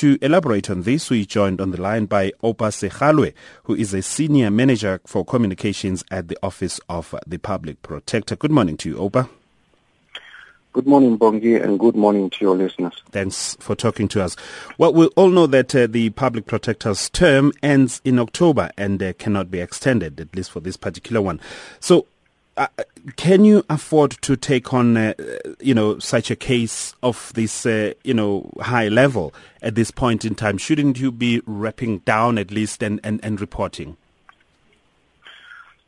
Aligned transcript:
to 0.00 0.16
elaborate 0.22 0.70
on 0.70 0.80
this, 0.84 1.10
we 1.10 1.26
joined 1.26 1.60
on 1.60 1.72
the 1.72 1.80
line 1.80 2.06
by 2.06 2.32
Oupa 2.42 2.70
Segalwe, 2.72 3.34
who 3.64 3.74
is 3.74 3.92
a 3.92 4.00
senior 4.00 4.50
manager 4.50 4.98
for 5.04 5.26
communications 5.26 6.02
at 6.10 6.28
the 6.28 6.38
Office 6.42 6.80
of 6.88 7.14
the 7.26 7.36
Public 7.36 7.82
Protector. 7.82 8.34
Good 8.34 8.50
morning 8.50 8.78
to 8.78 8.88
you, 8.88 8.96
Oupa. 8.96 9.28
Good 10.72 10.86
morning, 10.86 11.18
Bongi, 11.18 11.62
and 11.62 11.78
good 11.78 11.96
morning 11.96 12.30
to 12.30 12.38
your 12.40 12.56
listeners. 12.56 12.94
Thanks 13.10 13.58
for 13.60 13.76
talking 13.76 14.08
to 14.08 14.22
us. 14.22 14.36
Well, 14.78 14.94
we 14.94 15.04
all 15.08 15.28
know 15.28 15.46
that 15.48 15.74
uh, 15.74 15.86
the 15.86 16.08
public 16.08 16.46
protector's 16.46 17.10
term 17.10 17.52
ends 17.62 18.00
in 18.02 18.18
October 18.18 18.70
and 18.78 19.02
uh, 19.02 19.12
cannot 19.18 19.50
be 19.50 19.60
extended, 19.60 20.18
at 20.18 20.34
least 20.34 20.50
for 20.50 20.60
this 20.60 20.78
particular 20.78 21.20
one. 21.20 21.40
So, 21.78 22.06
uh, 22.60 22.66
can 23.16 23.42
you 23.42 23.64
afford 23.70 24.10
to 24.20 24.36
take 24.36 24.74
on, 24.74 24.94
uh, 24.94 25.14
you 25.60 25.72
know, 25.72 25.98
such 25.98 26.30
a 26.30 26.36
case 26.36 26.94
of 27.02 27.32
this, 27.34 27.64
uh, 27.64 27.94
you 28.04 28.12
know, 28.12 28.50
high 28.60 28.88
level 28.88 29.32
at 29.62 29.74
this 29.76 29.90
point 29.90 30.26
in 30.26 30.34
time? 30.34 30.58
Shouldn't 30.58 31.00
you 31.00 31.10
be 31.10 31.40
wrapping 31.46 32.00
down 32.00 32.36
at 32.36 32.50
least 32.50 32.82
and, 32.82 33.00
and, 33.02 33.18
and 33.24 33.40
reporting? 33.40 33.96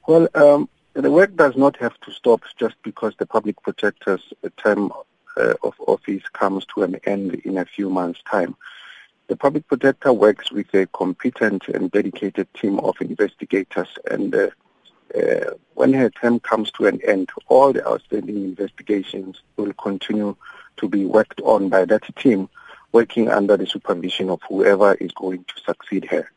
Well, 0.07 0.29
um, 0.35 0.67
the 0.95 1.11
work 1.11 1.37
does 1.37 1.57
not 1.57 1.77
have 1.77 2.01
to 2.01 2.11
stop 2.11 2.43
just 2.59 2.77
because 2.83 3.13
the 3.19 3.27
public 3.27 3.61
protector's 3.63 4.33
term 4.57 4.93
uh, 5.37 5.53
of 5.63 5.75
office 5.87 6.23
comes 6.33 6.65
to 6.75 6.85
an 6.85 6.99
end 7.05 7.35
in 7.45 7.59
a 7.59 7.67
few 7.67 7.91
months' 7.91 8.23
time. 8.31 8.57
The 9.27 9.37
public 9.37 9.69
protector 9.69 10.15
works 10.15 10.51
with 10.51 10.73
a 10.73 10.87
competent 10.87 11.69
and 11.69 11.91
dedicated 11.91 12.49
team 12.55 12.81
of 12.81 12.97
investigators, 13.03 13.89
and 14.11 14.35
uh, 15.15 15.55
when 15.75 15.93
her 15.93 16.11
term 16.11 16.41
comes 16.41 16.71
to 16.73 16.87
an 16.87 17.01
end, 17.07 17.31
all 17.49 17.73
the 17.73 17.87
outstanding 17.87 18.37
investigations 18.37 19.41
will 19.57 19.73
continue 19.75 20.37
to 20.79 20.89
be 20.89 21.05
worked 21.05 21.41
on 21.43 21.69
by 21.69 21.85
that 21.85 22.05
team, 22.17 22.49
working 22.93 23.29
under 23.29 23.57
the 23.57 23.67
supervision 23.67 24.31
of 24.31 24.41
whoever 24.49 24.95
is 24.95 25.13
going 25.13 25.45
to 25.45 25.55
succeed 25.65 26.05
her. 26.07 26.31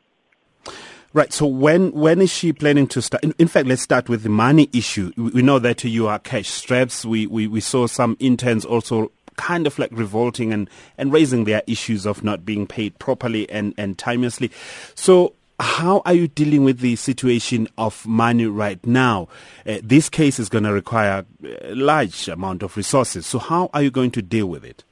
Right. 1.13 1.31
So 1.31 1.45
when 1.45 1.93
when 1.93 2.19
is 2.19 2.29
she 2.29 2.51
planning 2.51 2.87
to 2.87 3.01
start? 3.01 3.23
In, 3.23 3.33
in, 3.37 3.47
fact, 3.47 3.67
let's 3.69 3.81
start 3.81 4.09
with 4.09 4.23
the 4.23 4.29
money 4.29 4.69
issue. 4.73 5.13
We 5.15 5.41
know 5.41 5.59
that 5.59 5.81
you 5.85 6.07
are 6.07 6.19
cash 6.19 6.49
straps. 6.49 7.05
We, 7.05 7.25
we, 7.25 7.47
we 7.47 7.61
saw 7.61 7.87
some 7.87 8.17
interns 8.19 8.65
also 8.65 9.13
kind 9.37 9.65
of 9.65 9.79
like 9.79 9.91
revolting 9.93 10.51
and, 10.51 10.69
and 10.97 11.13
raising 11.13 11.45
their 11.45 11.61
issues 11.67 12.05
of 12.05 12.23
not 12.23 12.45
being 12.45 12.67
paid 12.67 12.99
properly 12.99 13.49
and, 13.49 13.73
and 13.77 13.97
timelessly. 13.97 14.51
So 14.93 15.33
how 15.59 16.01
are 16.05 16.13
you 16.13 16.27
dealing 16.27 16.63
with 16.63 16.79
the 16.79 16.95
situation 16.95 17.67
of 17.77 18.05
money 18.05 18.45
right 18.45 18.85
now? 18.85 19.27
Uh, 19.65 19.77
this 19.81 20.09
case 20.09 20.39
is 20.39 20.49
going 20.49 20.63
to 20.65 20.73
require 20.73 21.25
a 21.61 21.75
large 21.75 22.27
amount 22.27 22.63
of 22.63 22.75
resources. 22.75 23.25
So 23.25 23.39
how 23.39 23.69
are 23.73 23.81
you 23.81 23.91
going 23.91 24.11
to 24.11 24.21
deal 24.21 24.47
with 24.47 24.65
it? 24.65 24.83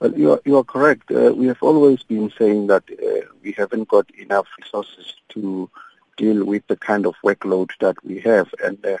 Well, 0.00 0.12
you 0.14 0.32
are, 0.32 0.40
you 0.44 0.58
are 0.58 0.64
correct. 0.64 1.10
Uh, 1.10 1.32
we 1.34 1.46
have 1.46 1.62
always 1.62 2.02
been 2.02 2.30
saying 2.38 2.66
that 2.66 2.84
uh, 2.90 3.26
we 3.42 3.52
haven't 3.52 3.88
got 3.88 4.10
enough 4.14 4.46
resources 4.60 5.14
to 5.30 5.70
deal 6.16 6.44
with 6.44 6.66
the 6.66 6.76
kind 6.76 7.06
of 7.06 7.14
workload 7.24 7.70
that 7.80 7.96
we 8.04 8.20
have, 8.20 8.48
and 8.62 8.84
uh, 8.84 8.96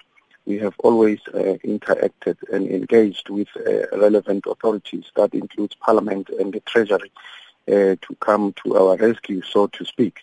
we 0.46 0.58
have 0.58 0.74
always 0.78 1.18
uh, 1.34 1.56
interacted 1.64 2.36
and 2.52 2.68
engaged 2.68 3.28
with 3.28 3.48
uh, 3.56 3.96
relevant 3.98 4.44
authorities, 4.46 5.04
that 5.16 5.34
includes 5.34 5.74
Parliament 5.74 6.30
and 6.30 6.52
the 6.52 6.60
Treasury, 6.60 7.10
uh, 7.14 7.20
to 7.66 8.16
come 8.20 8.54
to 8.64 8.76
our 8.76 8.96
rescue, 8.96 9.42
so 9.42 9.66
to 9.68 9.84
speak. 9.84 10.22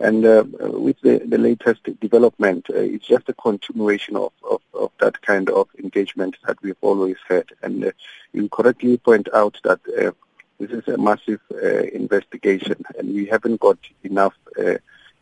And 0.00 0.24
uh, 0.24 0.44
with 0.58 0.98
the, 1.02 1.18
the 1.18 1.36
latest 1.36 1.82
development, 2.00 2.66
uh, 2.70 2.78
it's 2.78 3.06
just 3.06 3.28
a 3.28 3.34
continuation 3.34 4.16
of, 4.16 4.32
of, 4.50 4.62
of, 4.72 4.90
that 4.98 5.20
kind 5.20 5.50
of 5.50 5.68
engagement 5.78 6.36
that 6.46 6.56
we've 6.62 6.74
always 6.80 7.18
had. 7.28 7.44
And 7.62 7.84
uh, 7.84 7.92
you 8.32 8.48
correctly 8.48 8.96
point 8.96 9.28
out 9.34 9.58
that 9.62 9.80
uh, 9.86 10.12
this 10.58 10.70
is 10.70 10.88
a 10.88 10.96
massive 10.96 11.40
uh, 11.52 11.82
investigation, 11.92 12.82
and 12.98 13.14
we 13.14 13.26
haven't 13.26 13.60
got 13.60 13.76
enough, 14.02 14.32
uh, 14.58 14.76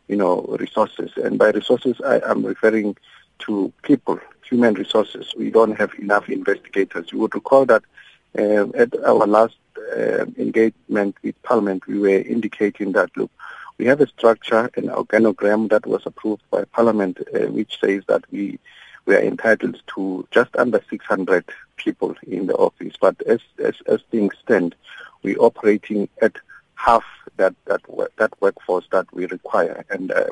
you 0.07 0.15
know, 0.15 0.43
resources. 0.57 1.11
And 1.17 1.37
by 1.37 1.49
resources, 1.49 1.99
I 2.05 2.21
am 2.29 2.45
referring 2.45 2.95
to 3.39 3.73
people, 3.83 4.17
human 4.49 4.75
resources. 4.75 5.33
We 5.37 5.51
don't 5.51 5.77
have 5.77 5.93
enough 5.95 6.29
investigators. 6.29 7.11
You 7.11 7.19
would 7.19 7.35
recall 7.35 7.65
that 7.65 7.83
at 8.35 9.03
our 9.03 9.27
last 9.27 9.55
engagement 10.37 11.15
with 11.23 11.41
Parliament, 11.43 11.87
we 11.87 11.99
were 11.99 12.09
indicating 12.09 12.91
that, 12.93 13.09
look, 13.15 13.31
we 13.79 13.85
have 13.85 14.01
a 14.01 14.07
structure, 14.07 14.69
an 14.75 14.89
organogram 14.89 15.69
that 15.69 15.85
was 15.87 16.05
approved 16.05 16.43
by 16.51 16.65
Parliament, 16.65 17.19
uh, 17.33 17.47
which 17.47 17.79
says 17.79 18.03
that 18.07 18.23
we 18.31 18.59
we 19.05 19.15
are 19.15 19.21
entitled 19.21 19.81
to 19.95 20.27
just 20.29 20.55
under 20.55 20.79
600 20.87 21.43
people 21.77 22.15
in 22.27 22.45
the 22.45 22.55
office. 22.55 22.93
But 22.99 23.19
as 23.23 23.39
as, 23.57 23.75
as 23.87 24.01
things 24.11 24.33
stand, 24.43 24.75
we're 25.23 25.39
operating 25.39 26.09
at 26.21 26.35
half 26.75 27.05
that 27.37 27.55
that 27.65 27.81
that 28.17 28.33
workforce 28.41 28.85
that 28.91 29.11
we 29.13 29.25
require, 29.27 29.85
and 29.89 30.11
uh, 30.11 30.27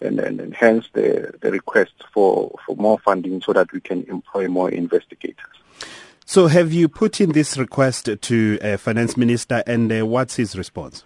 and, 0.00 0.20
and, 0.20 0.40
and 0.40 0.54
hence 0.54 0.88
the 0.92 1.34
the 1.40 1.50
request 1.50 1.94
for 2.12 2.54
for 2.66 2.76
more 2.76 2.98
funding 2.98 3.40
so 3.40 3.52
that 3.54 3.72
we 3.72 3.80
can 3.80 4.04
employ 4.04 4.48
more 4.48 4.70
investigators. 4.70 5.56
So, 6.24 6.46
have 6.46 6.72
you 6.72 6.88
put 6.88 7.20
in 7.20 7.32
this 7.32 7.58
request 7.58 8.08
to 8.20 8.58
uh, 8.62 8.76
Finance 8.76 9.16
Minister, 9.16 9.62
and 9.66 9.92
uh, 9.92 10.06
what's 10.06 10.36
his 10.36 10.56
response? 10.56 11.04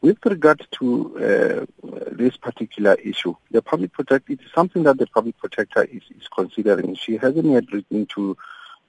With 0.00 0.18
regard 0.24 0.64
to 0.78 1.66
uh, 1.82 1.88
this 2.12 2.36
particular 2.36 2.94
issue, 2.94 3.34
the 3.50 3.62
public 3.62 3.92
protector 3.92 4.34
it 4.34 4.40
is 4.40 4.52
something 4.54 4.84
that 4.84 4.98
the 4.98 5.06
public 5.08 5.36
protector 5.38 5.84
is, 5.84 6.02
is 6.16 6.28
considering. 6.32 6.94
She 6.94 7.16
hasn't 7.16 7.46
yet 7.46 7.64
written 7.72 8.06
to 8.14 8.36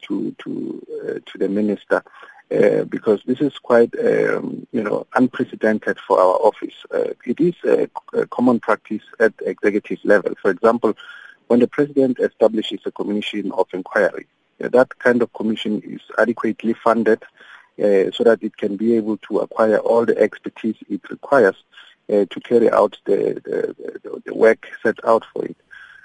to 0.04 0.36
to 0.40 0.86
uh, 1.02 1.14
to 1.26 1.38
the 1.38 1.50
minister 1.50 2.04
uh, 2.52 2.84
because 2.84 3.22
this 3.26 3.42
is 3.42 3.58
quite 3.58 3.94
um, 4.00 4.68
you 4.72 4.84
know 4.84 5.08
unprecedented 5.16 5.98
for 6.00 6.20
our 6.20 6.36
office. 6.42 6.76
Uh, 6.94 7.14
it 7.26 7.40
is 7.40 7.56
a, 7.64 7.90
a, 8.14 8.28
common 8.28 8.60
practice 8.60 9.04
at 9.20 9.34
executive 9.46 10.00
level. 10.04 10.36
For 10.42 10.52
example, 10.52 10.94
when 11.48 11.60
the 11.60 11.68
president 11.68 12.20
establishes 12.20 12.82
a 12.86 12.92
commission 12.92 13.52
of 13.54 13.68
inquiry, 13.74 14.28
that 14.60 15.00
kind 15.00 15.22
of 15.22 15.32
commission 15.34 15.82
is 15.86 16.02
adequately 16.18 16.74
funded 16.74 17.24
uh, 17.80 18.12
so 18.12 18.24
that 18.24 18.40
it 18.42 18.58
can 18.58 18.76
be 18.76 18.96
able 18.96 19.18
to 19.18 19.40
acquire 19.40 19.78
all 19.78 20.06
the 20.06 20.18
expertise 20.18 20.76
it 20.90 21.02
requires 21.10 21.56
uh, 22.10 22.26
to 22.30 22.40
carry 22.42 22.70
out 22.72 22.98
the, 23.06 23.42
the, 23.46 24.22
the, 24.26 24.34
work 24.34 24.68
set 24.84 24.98
out 25.06 25.24
for 25.32 25.46
it. 25.46 25.58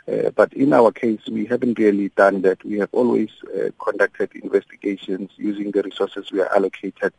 Uh, 0.07 0.31
but 0.31 0.53
in 0.53 0.73
our 0.73 0.93
case, 0.93 1.21
we 1.31 1.47
haven't 1.47 1.79
really 1.79 2.11
done 2.11 2.43
that. 2.43 2.63
We 2.65 2.79
have 2.79 2.91
always 2.93 3.31
uh, 3.57 3.71
conducted 3.83 4.31
investigations 4.35 5.31
using 5.37 5.71
the 5.71 5.83
resources 5.83 6.31
we 6.31 6.41
are 6.43 6.55
allocated 6.55 7.13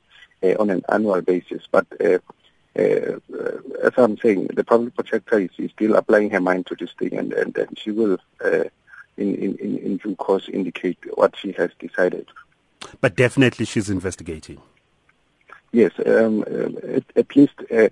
uh, 0.44 0.54
on 0.60 0.70
an 0.70 0.84
annual 0.90 1.22
basis. 1.22 1.64
But 1.70 1.88
uh, 2.00 2.20
as 2.76 3.94
I'm 3.98 4.18
saying, 4.20 4.48
the 4.54 4.64
public 4.64 4.96
protector 4.96 5.40
is, 5.40 5.50
is, 5.58 5.72
still 5.72 5.96
applying 5.96 6.30
her 6.30 6.42
mind 6.42 6.68
to 6.68 6.76
this 6.76 6.92
thing, 7.00 7.18
and, 7.18 7.34
and, 7.34 7.58
and 7.58 7.78
she 7.80 7.92
will, 7.92 8.20
in, 9.18 9.36
in, 9.36 9.78
in 9.78 9.98
due 9.98 10.16
course, 10.16 10.50
indicate 10.50 10.98
what 11.16 11.36
she 11.38 11.52
has 11.54 11.72
decided. 11.80 12.28
But 13.02 13.16
definitely 13.16 13.66
she's 13.66 13.90
investigating. 13.90 14.62
Yes, 15.72 15.92
um, 16.06 16.44
at, 16.44 17.04
at, 17.18 17.36
least, 17.36 17.54
uh, 17.70 17.90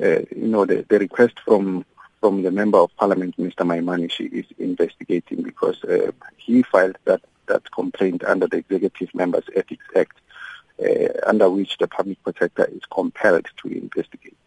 uh, 0.00 0.20
you 0.34 0.48
know, 0.48 0.64
the, 0.64 0.86
the, 0.88 0.98
request 0.98 1.40
from 1.44 1.84
from 2.20 2.42
the 2.42 2.50
Member 2.50 2.78
of 2.78 2.96
Parliament, 2.96 3.36
Mr. 3.36 3.66
Maimane, 3.66 4.10
she 4.10 4.24
is 4.24 4.46
investigating 4.58 5.42
because 5.42 5.84
uh, 5.84 6.10
he 6.38 6.62
filed 6.62 6.96
that, 7.04 7.20
that 7.46 7.70
complaint 7.70 8.24
under 8.24 8.46
the 8.46 8.56
Executive 8.56 9.14
Members 9.14 9.44
Ethics 9.54 9.84
Act, 9.94 10.18
uh, 10.82 11.08
under 11.26 11.50
which 11.50 11.76
the 11.76 11.86
Public 11.86 12.22
Protector 12.24 12.64
is 12.64 12.80
compelled 12.90 13.46
to 13.58 13.68
investigate. 13.68 14.37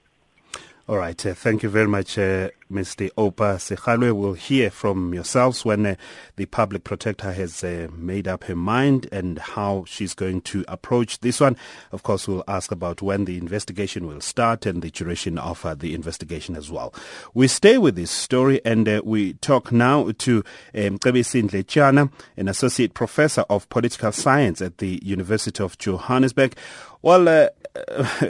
All 0.88 0.98
right. 0.98 1.24
Uh, 1.24 1.36
thank 1.36 1.62
you 1.62 1.70
very 1.70 1.88
much, 1.88 2.18
uh, 2.18 2.50
Mr. 2.72 3.12
Oupa 3.12 3.58
Segalwe. 3.60 4.14
We'll 4.14 4.34
hear 4.34 4.72
from 4.72 5.14
yourselves 5.14 5.64
when 5.64 5.86
uh, 5.86 5.96
the 6.38 6.48
public 6.48 6.84
protector 6.84 7.32
has 7.32 7.64
uh, 7.64 7.88
made 7.96 8.28
up 8.28 8.46
her 8.46 8.56
mind 8.56 9.08
and 9.12 9.38
how 9.38 9.84
she's 9.88 10.16
going 10.16 10.42
to 10.42 10.66
approach 10.68 11.20
this 11.20 11.40
one. 11.40 11.56
Of 11.92 12.02
course, 12.02 12.28
we'll 12.28 12.44
ask 12.48 12.72
about 12.72 13.00
when 13.00 13.26
the 13.26 13.38
investigation 13.38 14.08
will 14.08 14.22
start 14.22 14.66
and 14.66 14.82
the 14.82 14.90
duration 14.90 15.38
of 15.38 15.64
uh, 15.64 15.76
the 15.76 15.94
investigation 15.94 16.56
as 16.56 16.72
well. 16.72 16.96
We 17.36 17.48
stay 17.48 17.78
with 17.78 17.96
this 17.96 18.10
story 18.10 18.60
and 18.66 18.90
uh, 18.90 19.02
we 19.06 19.34
talk 19.34 19.72
now 19.72 20.10
to 20.18 20.38
um, 20.74 20.98
Ndletyana, 20.98 22.12
an 22.38 22.48
associate 22.48 22.96
professor 22.96 23.42
of 23.52 23.70
political 23.70 24.12
science 24.12 24.64
at 24.64 24.80
the 24.80 25.00
University 25.04 25.64
of 25.64 25.78
Johannesburg. 25.78 26.56
Well, 27.04 27.50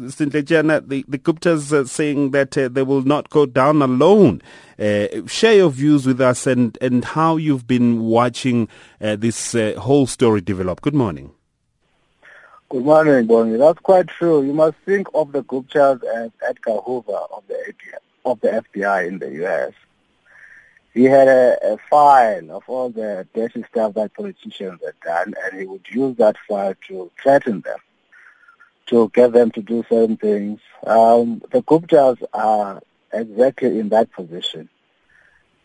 uh, 0.00 0.80
the, 0.80 1.04
the 1.06 1.18
Guptas 1.18 1.72
are 1.72 1.86
saying 1.86 2.30
that 2.30 2.56
uh, 2.56 2.68
they 2.68 2.82
will 2.82 3.02
not 3.02 3.30
go 3.30 3.46
down 3.46 3.82
alone. 3.82 4.42
Uh, 4.78 5.26
share 5.26 5.54
your 5.54 5.70
views 5.70 6.06
with 6.06 6.20
us 6.20 6.46
and, 6.46 6.78
and 6.80 7.04
how 7.04 7.36
you've 7.36 7.66
been 7.66 8.00
watching 8.00 8.68
uh, 9.00 9.16
this 9.16 9.54
uh, 9.54 9.74
whole 9.78 10.06
story 10.06 10.40
develop. 10.40 10.80
Good 10.80 10.94
morning. 10.94 11.32
Good 12.70 12.84
morning, 12.84 13.26
Bongi. 13.26 13.58
That's 13.58 13.80
quite 13.80 14.06
true. 14.06 14.42
You 14.42 14.52
must 14.52 14.76
think 14.86 15.08
of 15.12 15.32
the 15.32 15.42
Guptas 15.42 16.02
as 16.04 16.30
Edgar 16.48 16.78
Hoover 16.86 17.12
of 17.12 17.42
the 17.48 17.74
of 18.24 18.40
the 18.40 18.64
FBI 18.74 19.08
in 19.08 19.18
the 19.18 19.30
U.S. 19.42 19.72
He 20.94 21.04
had 21.04 21.28
a, 21.28 21.58
a 21.62 21.78
file 21.90 22.50
of 22.50 22.62
all 22.68 22.90
the 22.90 23.26
dirty 23.34 23.64
stuff 23.70 23.94
that 23.94 24.14
politicians 24.14 24.80
had 24.84 24.94
done, 25.04 25.34
and 25.44 25.60
he 25.60 25.66
would 25.66 25.86
use 25.90 26.16
that 26.18 26.36
file 26.48 26.74
to 26.88 27.10
threaten 27.20 27.60
them. 27.62 27.78
To 28.86 29.10
get 29.14 29.32
them 29.32 29.50
to 29.52 29.62
do 29.62 29.84
certain 29.88 30.16
things. 30.16 30.60
Um, 30.86 31.42
the 31.50 31.62
Guptas 31.62 32.22
are 32.32 32.82
exactly 33.12 33.78
in 33.78 33.88
that 33.90 34.12
position. 34.12 34.68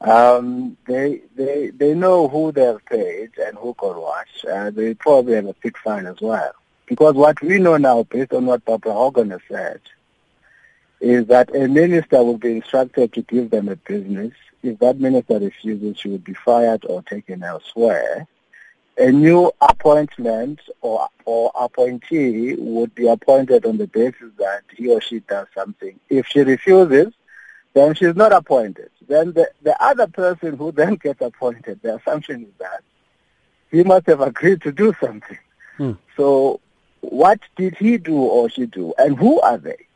Um, 0.02 0.78
they 0.86 1.22
they 1.36 1.70
they 1.70 1.94
know 1.94 2.28
who 2.28 2.52
they've 2.52 2.84
paid 2.86 3.32
and 3.38 3.58
who 3.58 3.74
got 3.78 4.00
what. 4.00 4.28
Uh, 4.50 4.70
they 4.70 4.94
probably 4.94 5.36
have 5.36 5.48
a 5.48 5.56
big 5.62 5.78
fine 5.78 6.06
as 6.06 6.22
well. 6.22 6.52
Because 6.86 7.16
what 7.16 7.42
we 7.42 7.58
know 7.58 7.78
now, 7.78 8.04
based 8.04 8.34
on 8.34 8.46
what 8.46 8.64
Barbara 8.66 8.94
Hogan 8.94 9.32
has 9.32 9.42
said, 9.50 9.82
is 11.02 11.28
that 11.28 11.56
a 11.56 11.68
minister 11.68 12.24
will 12.24 12.38
be 12.38 12.58
instructed 12.58 13.14
to 13.14 13.22
give 13.24 13.50
them 13.50 13.70
a 13.70 13.76
business. 13.76 14.34
If 14.62 14.80
that 14.80 15.00
minister 15.00 15.40
refuses, 15.40 15.98
she 15.98 16.10
will 16.10 16.18
be 16.20 16.34
fired 16.34 16.86
or 16.86 17.02
taken 17.02 17.44
elsewhere. 17.44 18.28
A 18.98 19.12
new 19.12 19.52
appointment 19.60 20.62
or, 20.82 21.08
or 21.26 21.52
appointee 21.56 22.56
would 22.56 22.96
be 22.96 23.08
appointed 23.08 23.66
on 23.66 23.78
the 23.78 23.88
basis 23.88 24.32
that 24.38 24.62
he 24.74 24.90
or 24.90 25.02
she 25.02 25.20
does 25.20 25.48
something. 25.54 26.00
If 26.10 26.28
she 26.28 26.42
refuses, 26.42 27.14
then 27.74 27.94
she's 27.94 28.16
not 28.16 28.32
appointed. 28.32 28.90
Then 29.08 29.34
the, 29.34 29.50
the 29.62 29.82
other 29.84 30.08
person 30.08 30.58
who 30.58 30.72
then 30.72 30.96
gets 30.96 31.22
appointed, 31.22 31.82
the 31.82 31.98
assumption 31.98 32.44
is 32.44 32.54
that 32.60 32.84
he 33.70 33.84
must 33.84 34.08
have 34.08 34.22
agreed 34.22 34.62
to 34.62 34.72
do 34.72 34.94
something. 35.02 35.38
Hmm. 35.78 35.92
So 36.16 36.62
what 37.02 37.40
did 37.56 37.76
he 37.76 37.98
do 37.98 38.16
or 38.16 38.50
she 38.50 38.66
do, 38.66 38.94
and 38.98 39.18
who 39.18 39.42
are 39.42 39.58
they? 39.58 39.88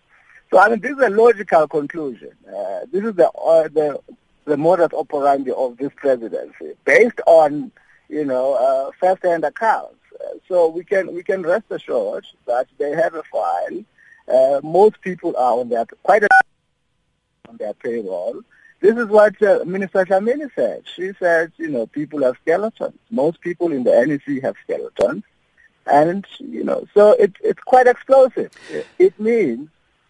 So 0.51 0.59
I 0.59 0.69
mean, 0.69 0.81
this 0.81 0.91
is 0.91 0.99
a 0.99 1.09
logical 1.09 1.67
conclusion. 1.67 2.31
Uh, 2.47 2.81
this 2.91 3.03
is 3.03 3.15
the 3.15 3.29
uh, 3.29 3.67
the 3.69 3.99
the 4.45 4.57
modus 4.57 4.93
operandi 4.93 5.51
of 5.51 5.77
this 5.77 5.91
presidency, 5.95 6.73
based 6.85 7.21
on 7.25 7.71
you 8.09 8.25
know 8.25 8.53
uh, 8.53 8.91
first-hand 8.99 9.43
accounts. 9.43 9.95
Uh, 10.13 10.33
so 10.47 10.67
we 10.67 10.83
can 10.83 11.13
we 11.13 11.23
can 11.23 11.43
rest 11.43 11.65
assured 11.69 12.25
that 12.45 12.67
they 12.77 12.91
have 12.91 13.15
a 13.15 13.23
file. 13.23 13.83
Uh, 14.27 14.59
most 14.63 14.99
people 15.01 15.35
are 15.37 15.59
on 15.59 15.69
their 15.69 15.85
quite 16.03 16.23
a, 16.23 16.29
on 17.47 17.57
their 17.57 17.73
payroll. 17.73 18.41
This 18.81 18.97
is 18.97 19.07
what 19.07 19.41
uh, 19.41 19.63
Minister 19.65 20.05
Dlamini 20.05 20.49
said. 20.55 20.83
She 20.95 21.11
said, 21.19 21.51
you 21.57 21.67
know, 21.67 21.85
people 21.85 22.23
have 22.23 22.37
skeletons. 22.41 22.97
Most 23.11 23.41
people 23.41 23.73
in 23.73 23.83
the 23.83 24.05
NEC 24.05 24.41
have 24.41 24.55
skeletons. 24.63 25.23
And, 25.85 26.25
you 26.39 26.63
know, 26.63 26.85
so 26.93 27.11
it, 27.13 27.33
it's 27.41 27.61
quite 27.61 27.87
explosive. 27.87 28.51
It, 28.97 29.19
means 29.19 29.69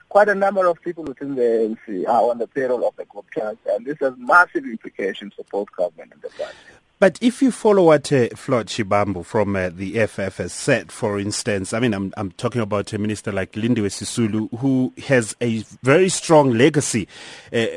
quite 0.10 0.30
a 0.30 0.36
number 0.36 0.68
of 0.68 0.80
people 0.82 1.04
within 1.04 1.36
the 1.36 1.42
ANC 1.88 2.08
are 2.08 2.30
on 2.30 2.38
the 2.38 2.48
payroll 2.48 2.88
of 2.88 2.96
the 2.96 3.06
Guptas, 3.06 3.58
and 3.66 3.86
this 3.86 3.98
has 4.02 4.14
massive 4.18 4.66
implications 4.66 5.34
for 5.34 5.46
both 5.52 5.72
government 5.76 6.12
and 6.14 6.22
the 6.22 6.30
party. 6.30 6.56
But 7.00 7.18
if 7.22 7.42
you 7.42 7.54
follow 7.54 7.84
what 7.84 8.12
uh, 8.12 8.28
Floyd 8.36 8.68
Shivambu 8.68 9.24
from 9.24 9.56
uh, 9.56 9.70
the 9.70 9.98
EFF 10.02 10.36
has 10.36 10.52
said, 10.52 10.92
for 10.92 11.18
instance, 11.18 11.72
I 11.72 11.80
mean, 11.80 11.94
I'm, 11.94 12.14
I'm 12.18 12.34
talking 12.34 12.60
about 12.60 12.92
a 12.92 12.98
minister 12.98 13.32
like 13.32 13.54
Lindiwe 13.54 13.88
Sisulu, 13.88 14.60
who 14.60 14.92
has 15.08 15.34
a 15.40 15.60
very 15.82 16.10
strong 16.10 16.52
legacy 16.52 17.08
uh, 17.54 17.68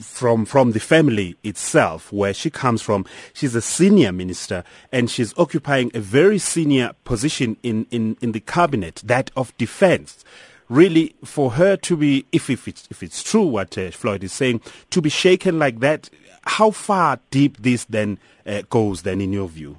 from, 0.00 0.46
from 0.46 0.72
the 0.72 0.80
family 0.80 1.36
itself, 1.42 2.10
where 2.10 2.32
she 2.32 2.48
comes 2.48 2.80
from. 2.80 3.04
She's 3.34 3.54
a 3.54 3.60
senior 3.60 4.12
minister, 4.12 4.64
and 4.90 5.10
she's 5.10 5.38
occupying 5.38 5.90
a 5.92 6.00
very 6.00 6.38
senior 6.38 6.92
position 7.04 7.58
in, 7.62 7.86
in, 7.90 8.16
in 8.22 8.32
the 8.32 8.40
cabinet, 8.40 9.02
that 9.04 9.30
of 9.36 9.54
defense 9.58 10.24
really 10.70 11.14
for 11.24 11.50
her 11.50 11.76
to 11.76 11.96
be, 11.96 12.24
if, 12.32 12.48
if, 12.48 12.66
it's, 12.66 12.88
if 12.90 13.02
it's 13.02 13.22
true 13.22 13.42
what 13.42 13.76
uh, 13.76 13.90
Floyd 13.90 14.24
is 14.24 14.32
saying, 14.32 14.62
to 14.88 15.02
be 15.02 15.10
shaken 15.10 15.58
like 15.58 15.80
that, 15.80 16.08
how 16.44 16.70
far 16.70 17.18
deep 17.30 17.58
this 17.58 17.84
then 17.84 18.18
uh, 18.46 18.62
goes 18.70 19.02
then 19.02 19.20
in 19.20 19.32
your 19.32 19.48
view? 19.48 19.78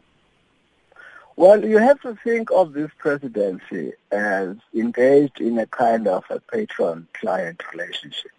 Well, 1.37 1.65
you 1.65 1.79
have 1.79 1.99
to 2.01 2.15
think 2.23 2.51
of 2.51 2.73
this 2.73 2.91
presidency 2.99 3.93
as 4.11 4.57
engaged 4.75 5.39
in 5.39 5.57
a 5.57 5.65
kind 5.65 6.07
of 6.07 6.23
a 6.29 6.39
patron-client 6.39 7.63
relationship. 7.71 8.31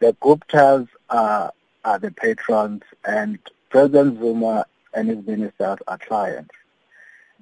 The 0.00 0.14
Guptas 0.14 0.88
are, 1.10 1.52
are 1.84 1.98
the 1.98 2.10
patrons 2.10 2.82
and 3.04 3.38
President 3.70 4.18
Zuma 4.18 4.66
and 4.94 5.08
his 5.08 5.24
ministers 5.26 5.78
are 5.86 5.98
clients. 5.98 6.54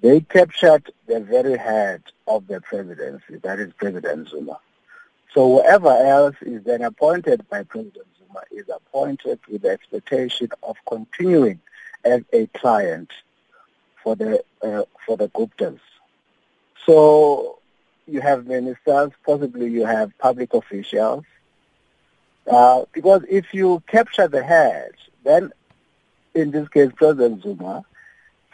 They 0.01 0.21
captured 0.21 0.93
the 1.07 1.21
very 1.21 1.57
head 1.57 2.03
of 2.27 2.47
the 2.47 2.61
presidency, 2.61 3.37
that 3.43 3.59
is 3.59 3.73
President 3.75 4.29
Zuma. 4.29 4.59
So 5.35 5.57
whoever 5.57 5.91
else 5.91 6.37
is 6.43 6.63
then 6.65 6.83
appointed 6.83 7.49
by 7.49 7.65
President 7.65 8.07
Zuma 8.19 8.43
is 8.53 8.67
appointed 8.69 9.41
with 9.51 9.63
the 9.63 9.71
expectation 9.71 10.49
of 10.63 10.77
continuing 10.87 11.61
as 12.05 12.23
a 12.33 12.47
client 12.49 13.11
for 14.03 14.15
the 14.15 14.45
uh, 14.63 14.83
for 15.07 15.17
the 15.17 15.29
Guptas. 15.29 15.81
So 16.87 17.59
you 18.07 18.21
have 18.21 18.47
ministers, 18.47 19.11
possibly 19.25 19.71
you 19.71 19.87
have 19.87 20.17
public 20.19 20.53
officials, 20.53 21.25
uh, 22.51 22.85
because 22.93 23.23
if 23.29 23.55
you 23.55 23.83
capture 23.87 24.29
the 24.29 24.43
head, 24.43 24.93
then 25.25 25.53
in 26.35 26.51
this 26.51 26.69
case 26.69 26.91
President 26.95 27.43
Zuma, 27.43 27.85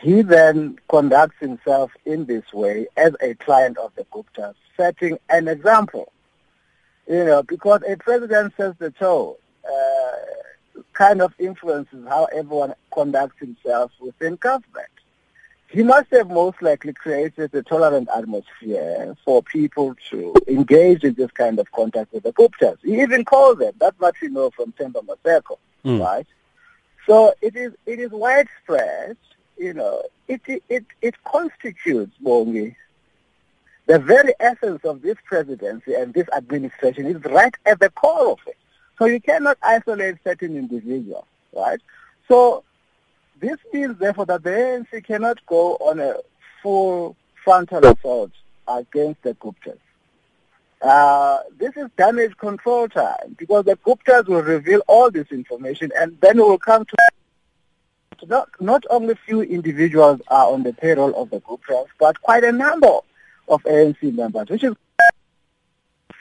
he 0.00 0.23
then 0.23 0.79
conducts 0.88 1.37
himself 1.41 1.93
in 2.06 2.25
this 2.25 2.52
way 2.52 2.87
as 2.97 3.14
a 3.20 3.35
client 3.35 3.76
of 3.76 3.93
the 3.97 4.05
Guptas, 4.05 4.55
setting 4.76 5.19
an 5.29 5.47
example. 5.47 6.12
You 7.06 7.25
know, 7.25 7.43
because 7.43 7.82
a 7.87 7.97
president 7.97 8.55
sets 8.56 8.79
the 8.79 8.91
tone, 8.93 9.35
uh, 9.69 10.81
kind 10.93 11.20
of 11.20 11.35
influences 11.38 12.06
how 12.08 12.26
everyone 12.26 12.75
conducts 12.93 13.38
himself 13.38 13.91
within 14.00 14.37
government. 14.37 14.88
He 15.69 15.82
must 15.82 16.11
have 16.12 16.31
most 16.31 16.62
likely 16.62 16.93
created 16.93 17.55
a 17.55 17.62
tolerant 17.62 18.08
atmosphere 18.14 19.17
for 19.25 19.43
people 19.43 19.94
to 20.11 20.35
engage 20.49 21.05
in 21.05 21.14
this 21.14 21.31
kind 21.32 21.58
of 21.58 21.70
contact 21.73 22.12
with 22.12 22.23
the 22.23 22.32
Guptas. 22.32 22.79
He 22.82 23.00
even 23.00 23.25
called 23.25 23.58
them. 23.58 23.75
That's 23.79 23.99
what 24.00 24.14
we 24.20 24.29
know 24.29 24.50
from 24.50 24.73
Themba 24.73 25.05
Maseko, 25.05 25.58
mm. 25.85 26.00
right? 26.00 26.26
So 27.06 27.35
it 27.41 27.55
is 27.55 27.73
it 27.87 27.99
is 27.99 28.11
widespread 28.11 29.17
you 29.60 29.74
know, 29.74 30.02
it, 30.26 30.40
it, 30.70 30.86
it 31.02 31.14
constitutes, 31.24 32.16
Bongi, 32.24 32.74
the 33.86 33.98
very 33.98 34.32
essence 34.40 34.82
of 34.84 35.02
this 35.02 35.16
presidency 35.24 35.92
and 35.94 36.14
this 36.14 36.26
administration 36.34 37.06
is 37.06 37.22
right 37.26 37.54
at 37.66 37.78
the 37.78 37.90
core 37.90 38.32
of 38.32 38.38
it. 38.46 38.56
So 38.98 39.04
you 39.04 39.20
cannot 39.20 39.58
isolate 39.62 40.16
certain 40.24 40.56
individuals, 40.56 41.26
right? 41.52 41.80
So 42.26 42.64
this 43.38 43.58
means, 43.72 43.98
therefore, 43.98 44.26
that 44.26 44.42
the 44.42 44.50
ANC 44.50 45.04
cannot 45.04 45.44
go 45.46 45.74
on 45.76 46.00
a 46.00 46.14
full 46.62 47.16
frontal 47.44 47.84
assault 47.84 48.30
against 48.66 49.22
the 49.22 49.34
Guptas. 49.34 49.78
Uh, 50.80 51.38
this 51.58 51.76
is 51.76 51.88
damage 51.98 52.34
control 52.38 52.88
time 52.88 53.37
because 53.37 53.66
the 53.66 53.76
Guptas 53.76 54.26
will 54.26 54.42
reveal 54.42 54.80
all 54.87 55.11
this 55.11 55.30
information 55.30 55.90
and 55.99 56.18
then 56.23 56.37
we 56.37 56.44
will 56.44 56.58
come 56.58 56.87
to 56.87 56.96
not, 58.28 58.48
not 58.60 58.84
only 58.90 59.14
few 59.26 59.42
individuals 59.42 60.20
are 60.28 60.52
on 60.52 60.62
the 60.62 60.72
payroll 60.72 61.14
of 61.20 61.30
the 61.30 61.40
group 61.40 61.62
but 61.98 62.20
quite 62.22 62.44
a 62.44 62.52
number 62.52 62.98
of 63.48 63.62
ANC 63.64 64.14
members, 64.14 64.48
which 64.48 64.64
is 64.64 64.74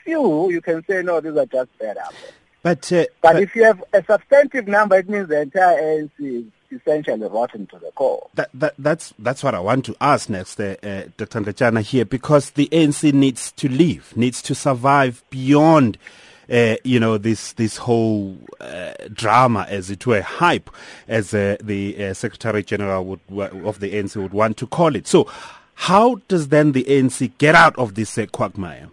few. 0.04 0.50
You 0.50 0.60
can 0.60 0.84
say, 0.86 1.02
no, 1.02 1.20
these 1.20 1.36
are 1.36 1.46
just 1.46 1.78
bad 1.78 1.96
apples. 1.98 2.32
But, 2.62 2.92
uh, 2.92 3.06
but, 3.22 3.34
but 3.34 3.42
if 3.42 3.56
you 3.56 3.64
have 3.64 3.82
a 3.92 4.04
substantive 4.04 4.68
number, 4.68 4.98
it 4.98 5.08
means 5.08 5.28
the 5.28 5.40
entire 5.40 5.80
ANC 5.80 6.10
is 6.18 6.44
essentially 6.70 7.26
rotten 7.26 7.66
to 7.68 7.78
the 7.78 7.90
core. 7.92 8.28
That, 8.34 8.50
that, 8.54 8.74
that's, 8.78 9.14
that's 9.18 9.42
what 9.42 9.54
I 9.54 9.60
want 9.60 9.86
to 9.86 9.96
ask 10.00 10.28
next, 10.28 10.60
uh, 10.60 10.76
uh, 10.82 11.04
Dr. 11.16 11.40
Ndletyana 11.40 11.80
here, 11.80 12.04
because 12.04 12.50
the 12.50 12.68
ANC 12.70 13.12
needs 13.14 13.52
to 13.52 13.68
live, 13.68 14.14
needs 14.16 14.42
to 14.42 14.54
survive 14.54 15.24
beyond 15.30 15.96
uh, 16.50 16.76
you 16.82 16.98
know, 16.98 17.16
this 17.16 17.52
this 17.52 17.76
whole 17.76 18.36
uh, 18.60 18.92
drama, 19.12 19.66
as 19.68 19.90
it 19.90 20.06
were, 20.06 20.22
hype, 20.22 20.70
as 21.06 21.32
uh, 21.32 21.56
the 21.62 22.06
uh, 22.06 22.14
Secretary 22.14 22.62
General 22.62 23.04
would, 23.04 23.20
of 23.64 23.80
the 23.80 23.94
ANC 23.94 24.16
would 24.16 24.32
want 24.32 24.56
to 24.56 24.66
call 24.66 24.96
it. 24.96 25.06
So, 25.06 25.28
how 25.74 26.16
does 26.28 26.48
then 26.48 26.72
the 26.72 26.84
ANC 26.84 27.32
get 27.38 27.54
out 27.54 27.78
of 27.78 27.94
this 27.94 28.18
uh, 28.18 28.26
quagmire? 28.26 28.88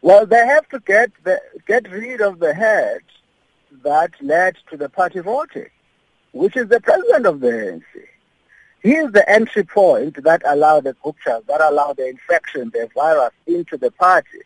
Well, 0.00 0.26
they 0.26 0.46
have 0.46 0.68
to 0.68 0.78
get 0.80 1.10
the, 1.24 1.40
get 1.66 1.90
rid 1.90 2.20
of 2.20 2.38
the 2.38 2.54
head 2.54 3.00
that 3.82 4.12
led 4.20 4.56
to 4.70 4.76
the 4.76 4.88
party 4.88 5.18
voting, 5.20 5.70
which 6.32 6.56
is 6.56 6.68
the 6.68 6.80
president 6.80 7.26
of 7.26 7.40
the 7.40 7.48
ANC. 7.48 8.06
He 8.82 8.92
is 8.92 9.10
the 9.10 9.28
entry 9.28 9.64
point 9.64 10.22
that 10.22 10.42
allowed 10.46 10.84
the 10.84 10.94
Guptas, 11.04 11.44
that 11.46 11.60
allowed 11.60 11.96
the 11.96 12.08
infection, 12.08 12.70
the 12.72 12.88
virus 12.94 13.32
into 13.48 13.76
the 13.76 13.90
party. 13.90 14.42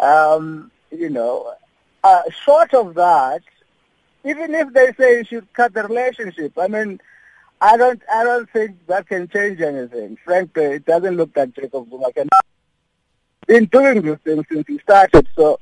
Um, 0.00 0.70
you 0.90 1.10
know, 1.10 1.54
uh, 2.02 2.22
short 2.44 2.74
of 2.74 2.94
that, 2.94 3.42
even 4.24 4.54
if 4.54 4.72
they 4.72 4.92
say 4.98 5.18
you 5.18 5.24
should 5.24 5.52
cut 5.52 5.74
the 5.74 5.84
relationship, 5.84 6.52
I 6.58 6.68
mean, 6.68 7.00
I 7.60 7.76
don't, 7.76 8.02
I 8.12 8.24
don't 8.24 8.50
think 8.50 8.86
that 8.86 9.08
can 9.08 9.28
change 9.28 9.60
anything. 9.60 10.18
Frankly, 10.24 10.64
it 10.64 10.84
doesn't 10.84 11.16
look 11.16 11.30
like 11.36 11.54
Jacob 11.54 11.88
Zuma 11.90 12.12
can 12.12 12.28
been 13.46 13.66
doing 13.66 14.02
this 14.02 14.18
thing 14.20 14.44
since 14.50 14.66
he 14.66 14.78
started. 14.78 15.26
So, 15.36 15.60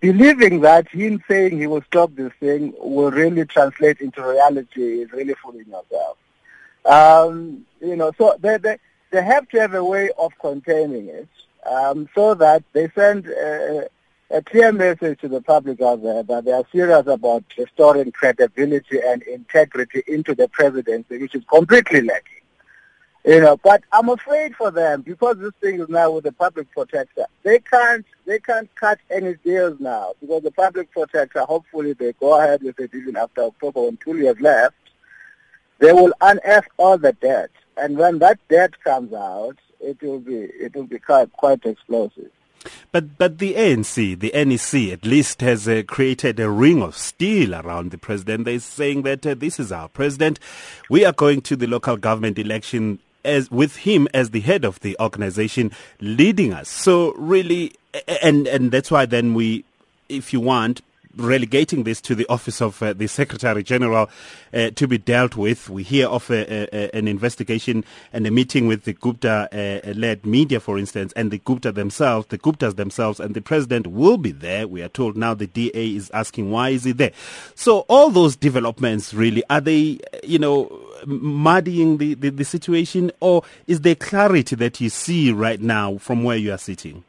believing 0.00 0.60
that 0.60 0.88
him 0.88 1.22
saying 1.28 1.58
he 1.58 1.66
will 1.66 1.82
stop 1.82 2.14
this 2.14 2.32
thing 2.40 2.74
will 2.78 3.10
really 3.10 3.44
translate 3.46 4.00
into 4.00 4.22
reality 4.22 5.00
is 5.00 5.12
really 5.12 5.34
fooling 5.42 5.66
yourself. 5.66 6.18
Um, 6.84 7.64
you 7.80 7.96
know, 7.96 8.12
so 8.18 8.36
they, 8.40 8.58
they 8.58 8.78
they 9.10 9.22
have 9.22 9.48
to 9.50 9.60
have 9.60 9.74
a 9.74 9.84
way 9.84 10.10
of 10.18 10.32
containing 10.38 11.08
it. 11.08 11.28
Um, 11.66 12.08
so 12.14 12.34
that 12.34 12.62
they 12.72 12.88
send 12.94 13.26
a, 13.26 13.88
a 14.30 14.42
clear 14.42 14.72
message 14.72 15.20
to 15.20 15.28
the 15.28 15.40
public 15.40 15.80
out 15.80 16.02
there 16.02 16.22
that 16.22 16.44
they 16.44 16.52
are 16.52 16.64
serious 16.72 17.06
about 17.06 17.44
restoring 17.56 18.10
credibility 18.12 19.00
and 19.00 19.22
integrity 19.22 20.02
into 20.06 20.34
the 20.34 20.48
presidency, 20.48 21.18
which 21.18 21.34
is 21.34 21.44
completely 21.44 22.02
lacking. 22.02 22.40
You 23.26 23.40
know, 23.40 23.56
but 23.56 23.82
I'm 23.90 24.10
afraid 24.10 24.54
for 24.54 24.70
them 24.70 25.00
because 25.00 25.38
this 25.38 25.52
thing 25.58 25.80
is 25.80 25.88
now 25.88 26.10
with 26.10 26.24
the 26.24 26.32
public 26.32 26.70
protector. 26.72 27.24
They 27.42 27.58
can't 27.58 28.04
they 28.26 28.38
can't 28.38 28.68
cut 28.74 28.98
any 29.10 29.34
deals 29.36 29.80
now 29.80 30.12
because 30.20 30.42
the 30.42 30.50
public 30.50 30.90
protector. 30.92 31.40
Hopefully, 31.40 31.94
they 31.94 32.12
go 32.12 32.38
ahead 32.38 32.62
with 32.62 32.78
it 32.78 32.90
even 32.94 33.16
after 33.16 33.44
October 33.44 33.84
when 33.84 33.96
two 33.96 34.18
years 34.18 34.38
left. 34.40 34.74
They 35.78 35.92
will 35.92 36.12
unearth 36.20 36.68
all 36.76 36.98
the 36.98 37.14
debt, 37.14 37.50
and 37.78 37.96
when 37.96 38.18
that 38.18 38.38
debt 38.48 38.78
comes 38.84 39.14
out, 39.14 39.56
it 39.84 40.02
will 40.02 40.20
be 40.20 40.34
it 40.36 40.74
will 40.74 40.86
be 40.86 40.98
quite, 40.98 41.32
quite 41.32 41.64
explosive. 41.64 42.30
But 42.92 43.18
but 43.18 43.38
the 43.38 43.54
ANC, 43.54 44.18
the 44.18 44.32
NEC, 44.32 44.92
at 44.92 45.04
least 45.04 45.40
has 45.42 45.68
uh, 45.68 45.82
created 45.86 46.40
a 46.40 46.48
ring 46.48 46.82
of 46.82 46.96
steel 46.96 47.54
around 47.54 47.90
the 47.90 47.98
president. 47.98 48.44
They're 48.44 48.58
saying 48.58 49.02
that 49.02 49.26
uh, 49.26 49.34
this 49.34 49.60
is 49.60 49.70
our 49.70 49.88
president. 49.88 50.38
We 50.88 51.04
are 51.04 51.12
going 51.12 51.42
to 51.42 51.56
the 51.56 51.66
local 51.66 51.96
government 51.96 52.38
election 52.38 53.00
as 53.24 53.50
with 53.50 53.76
him 53.76 54.06
as 54.14 54.30
the 54.30 54.40
head 54.40 54.64
of 54.64 54.80
the 54.80 54.96
organization 55.00 55.72
leading 56.00 56.52
us. 56.52 56.68
So 56.68 57.12
really, 57.14 57.72
and 58.22 58.46
and 58.46 58.70
that's 58.70 58.90
why 58.90 59.06
then 59.06 59.34
we, 59.34 59.64
if 60.08 60.32
you 60.32 60.40
want, 60.40 60.80
relegating 61.16 61.84
this 61.84 62.00
to 62.02 62.14
the 62.14 62.26
office 62.28 62.60
of 62.60 62.82
uh, 62.82 62.92
the 62.92 63.06
Secretary 63.06 63.62
General 63.62 64.08
uh, 64.52 64.70
to 64.70 64.86
be 64.86 64.98
dealt 64.98 65.36
with. 65.36 65.68
We 65.68 65.82
hear 65.82 66.08
of 66.08 66.30
a, 66.30 66.68
a, 66.74 66.96
an 66.96 67.08
investigation 67.08 67.84
and 68.12 68.26
a 68.26 68.30
meeting 68.30 68.66
with 68.66 68.84
the 68.84 68.92
Gupta-led 68.92 70.18
uh, 70.24 70.28
media, 70.28 70.60
for 70.60 70.78
instance, 70.78 71.12
and 71.14 71.30
the 71.30 71.38
Gupta 71.38 71.72
themselves, 71.72 72.26
the 72.28 72.38
Guptas 72.38 72.76
themselves, 72.76 73.20
and 73.20 73.34
the 73.34 73.40
president 73.40 73.86
will 73.86 74.16
be 74.16 74.32
there. 74.32 74.66
We 74.66 74.82
are 74.82 74.88
told 74.88 75.16
now 75.16 75.34
the 75.34 75.46
DA 75.46 75.94
is 75.94 76.10
asking 76.10 76.50
why 76.50 76.70
is 76.70 76.84
he 76.84 76.92
there. 76.92 77.12
So 77.54 77.80
all 77.88 78.10
those 78.10 78.36
developments 78.36 79.14
really 79.14 79.42
are 79.50 79.60
they, 79.60 80.00
you 80.22 80.38
know, 80.38 80.80
muddying 81.06 81.98
the, 81.98 82.14
the, 82.14 82.30
the 82.30 82.44
situation, 82.44 83.10
or 83.20 83.42
is 83.66 83.80
there 83.80 83.94
clarity 83.94 84.56
that 84.56 84.80
you 84.80 84.88
see 84.88 85.32
right 85.32 85.60
now 85.60 85.98
from 85.98 86.24
where 86.24 86.36
you 86.36 86.52
are 86.52 86.58
sitting? 86.58 87.04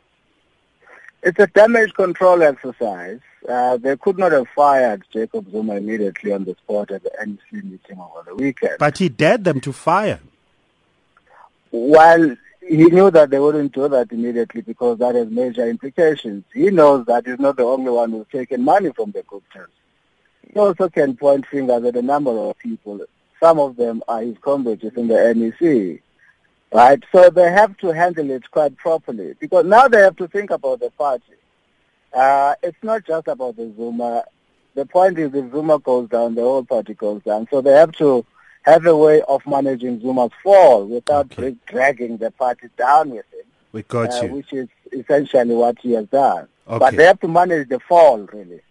It's 1.24 1.40
a 1.40 1.48
damage 1.48 1.94
control 1.96 2.44
exercise. 2.44 3.20
Uh, 3.48 3.78
they 3.78 3.96
could 3.98 4.18
not 4.18 4.32
have 4.32 4.48
fired 4.56 5.04
Jacob 5.12 5.50
Zuma 5.52 5.76
immediately 5.76 6.32
on 6.32 6.46
the 6.46 6.56
spot 6.56 6.92
at 6.92 7.04
the 7.04 7.12
NEC 7.26 7.64
meeting 7.64 8.00
over 8.00 8.24
the 8.26 8.36
weekend. 8.36 8.78
But 8.80 8.98
he 8.98 9.10
dared 9.10 9.44
them 9.44 9.60
to 9.62 9.74
fire. 9.74 10.20
Well, 11.72 12.36
he 12.68 12.86
knew 12.86 13.12
that 13.12 13.30
they 13.30 13.40
wouldn't 13.40 13.74
do 13.74 13.88
that 13.88 14.12
immediately 14.12 14.62
because 14.62 14.98
that 15.00 15.14
has 15.16 15.30
major 15.30 15.70
implications. 15.70 16.44
He 16.54 16.72
knows 16.72 17.06
that 17.06 17.28
he's 17.28 17.40
not 17.40 17.58
the 17.58 17.64
only 17.64 17.92
one 17.92 18.12
who's 18.12 18.26
taken 18.32 18.64
money 18.64 18.92
from 18.96 19.12
the 19.12 19.22
Guptas. 19.24 19.68
He 20.52 20.60
also 20.60 20.90
can 20.90 21.16
point 21.16 21.46
fingers 21.46 21.84
at 21.84 21.96
a 21.96 22.02
number 22.02 22.32
of 22.32 22.58
people. 22.58 23.02
Some 23.40 23.60
of 23.60 23.76
them 23.76 24.02
are 24.08 24.22
his 24.22 24.38
comrades 24.40 24.84
in 24.84 25.08
the 25.08 25.34
NEC. 25.36 26.02
Right? 26.74 27.04
So 27.12 27.30
they 27.30 27.52
have 27.52 27.78
to 27.78 27.94
handle 27.94 28.32
it 28.32 28.50
quite 28.50 28.76
properly 28.78 29.36
because 29.40 29.66
now 29.66 29.88
they 29.88 30.00
have 30.00 30.16
to 30.18 30.28
think 30.28 30.50
about 30.50 30.80
the 30.80 30.90
party. 30.92 31.24
Uh, 32.16 32.56
it's 32.64 32.78
not 32.82 33.06
just 33.06 33.28
about 33.28 33.58
the 33.58 33.74
Zuma. 33.76 34.24
The 34.74 34.86
point 34.86 35.20
is 35.20 35.34
if 35.34 35.52
Zuma 35.52 35.80
goes 35.80 36.10
down, 36.10 36.36
the 36.36 36.42
whole 36.42 36.64
party 36.64 36.94
goes 36.94 37.22
down. 37.24 37.48
So 37.52 37.62
they 37.62 37.74
have 37.74 37.92
to 37.94 38.26
have 38.64 38.86
a 38.86 38.96
way 38.96 39.22
of 39.24 39.46
managing 39.46 40.02
Zuma's 40.02 40.32
fall 40.42 40.86
without 40.86 41.32
okay. 41.38 41.56
dragging 41.68 42.18
the 42.18 42.32
party 42.32 42.70
down 42.78 43.12
with 43.12 43.26
him. 43.34 43.46
We 43.72 43.84
got 43.84 44.14
uh, 44.14 44.26
you. 44.26 44.34
Which 44.34 44.54
is 44.54 44.70
essentially 44.92 45.54
what 45.54 45.78
he 45.80 45.92
has 45.92 46.08
done. 46.08 46.48
Okay. 46.68 46.80
But 46.80 46.96
they 46.96 47.04
have 47.04 47.20
to 47.20 47.28
manage 47.28 47.70
the 47.70 47.80
fall, 47.80 48.20
really. 48.20 48.62